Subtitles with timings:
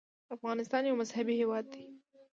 [0.35, 1.83] افغانستان یو مذهبي هېواد دی.